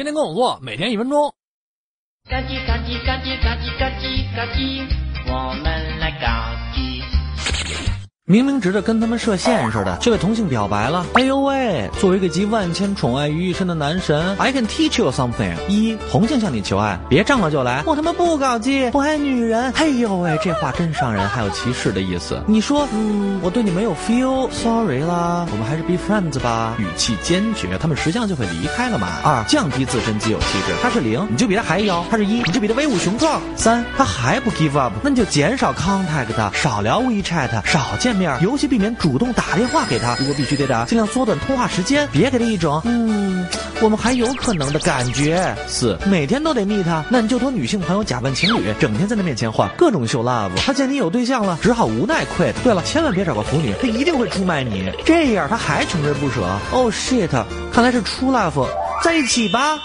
[0.00, 1.34] 天天跟我做，每天一分钟。
[2.30, 4.86] 嘎叽嘎叽嘎叽嘎叽嘎叽嘎叽，
[5.26, 7.19] 我们来嘎叽。
[8.30, 11.04] 明明直着跟他们设限似的，却被同性表白了。
[11.14, 11.90] 哎呦喂！
[11.98, 15.56] 作为一个集万千宠爱于一身的男神，I can teach you something。
[15.66, 19.72] 一，同性向你求爱，别仗了就来，我他妈不搞基，不爱女人。
[19.72, 22.40] 哎呦喂，这话真伤人，还有歧视的意思。
[22.46, 26.76] 你说，嗯，我对你没有 feel，sorry 啦，我们还是 be friends 吧。
[26.78, 29.08] 语气坚决，他们实际上就会离开了嘛。
[29.24, 33.42] 二，降低自身既有气质，他是零，你就比他还妖；他是一，你就比他威武雄壮。
[33.56, 38.19] 三，他还不 give up，那你就减少 contact，少聊 WeChat，少见。
[38.20, 40.14] 面，尤其避免主动打电话给他。
[40.18, 43.46] 如果必须得打，尽量缩短通话时间，别给他一种嗯，
[43.80, 45.56] 我们还有可能的感觉。
[45.66, 50.50] 四，每天都得密他，那你就托女性朋友假扮情侣，整天在他面前晃，各种秀 love。
[50.56, 52.52] 他见你有对象了，只好无奈 quit。
[52.62, 54.92] 对了，千万别找个腐女，他一定会出卖你。
[55.06, 56.46] 这样他还穷追不舍。
[56.70, 57.30] Oh shit，
[57.72, 58.68] 看来是出 love，
[59.02, 59.80] 在一起吧。